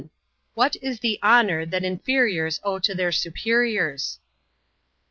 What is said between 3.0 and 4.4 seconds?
superiors? A.